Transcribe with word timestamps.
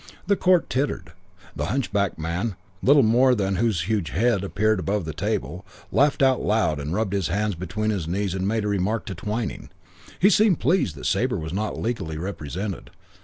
The 0.25 0.35
court 0.35 0.67
tittered. 0.67 1.11
The 1.55 1.65
hunchbacked 1.67 2.17
man, 2.17 2.55
little 2.81 3.03
more 3.03 3.35
than 3.35 3.57
whose 3.57 3.81
huge 3.81 4.09
head 4.09 4.43
appeared 4.43 4.79
above 4.79 5.05
the 5.05 5.13
table, 5.13 5.63
laughed 5.91 6.23
out 6.23 6.41
loud 6.41 6.79
and 6.79 6.91
rubbed 6.91 7.13
his 7.13 7.27
hands 7.27 7.53
between 7.53 7.91
his 7.91 8.07
knees 8.07 8.33
and 8.33 8.47
made 8.47 8.65
a 8.65 8.67
remark 8.67 9.05
to 9.05 9.13
Twyning. 9.13 9.69
He 10.17 10.31
seemed 10.31 10.59
pleased 10.59 10.95
that 10.95 11.05
Sabre 11.05 11.37
was 11.37 11.53
not 11.53 11.79
legally 11.79 12.17
represented. 12.17 12.89